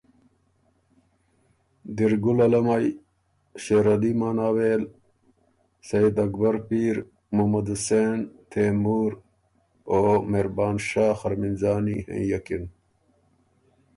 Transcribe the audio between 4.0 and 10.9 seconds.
مانوېل، سېد اکبر پیر، محمد حسېن، تېمُور، او مهربان